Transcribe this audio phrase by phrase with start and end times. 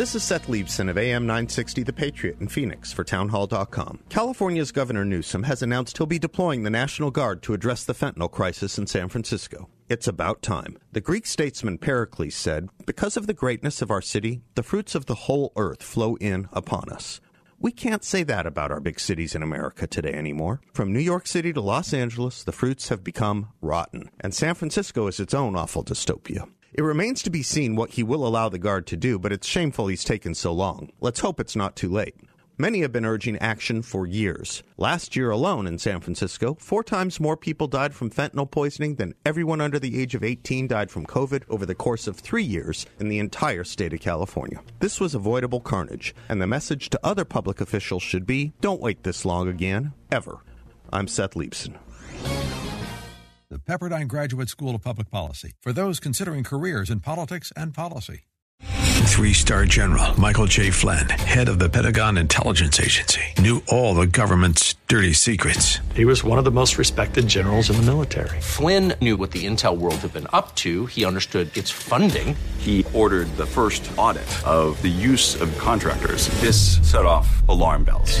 [0.00, 3.98] This is Seth Leibsohn of AM 960 The Patriot in Phoenix for Townhall.com.
[4.08, 8.30] California's Governor Newsom has announced he'll be deploying the National Guard to address the fentanyl
[8.30, 9.68] crisis in San Francisco.
[9.90, 10.78] It's about time.
[10.92, 15.04] The Greek statesman Pericles said, Because of the greatness of our city, the fruits of
[15.04, 17.20] the whole earth flow in upon us.
[17.58, 20.62] We can't say that about our big cities in America today anymore.
[20.72, 25.08] From New York City to Los Angeles, the fruits have become rotten, and San Francisco
[25.08, 26.48] is its own awful dystopia.
[26.72, 29.46] It remains to be seen what he will allow the Guard to do, but it's
[29.46, 30.92] shameful he's taken so long.
[31.00, 32.14] Let's hope it's not too late.
[32.58, 34.62] Many have been urging action for years.
[34.76, 39.14] Last year alone in San Francisco, four times more people died from fentanyl poisoning than
[39.26, 42.86] everyone under the age of 18 died from COVID over the course of three years
[43.00, 44.60] in the entire state of California.
[44.78, 49.02] This was avoidable carnage, and the message to other public officials should be don't wait
[49.02, 50.38] this long again, ever.
[50.92, 51.78] I'm Seth Leibsohn
[53.50, 58.20] the Pepperdine Graduate School of Public Policy, for those considering careers in politics and policy.
[58.62, 60.70] Three star general Michael J.
[60.70, 65.80] Flynn, head of the Pentagon Intelligence Agency, knew all the government's dirty secrets.
[65.94, 68.40] He was one of the most respected generals in the military.
[68.40, 72.36] Flynn knew what the intel world had been up to, he understood its funding.
[72.58, 76.28] He ordered the first audit of the use of contractors.
[76.40, 78.20] This set off alarm bells.